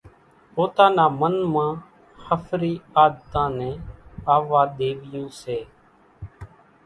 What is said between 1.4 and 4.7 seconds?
مان ۿڦري عادتان نين آووا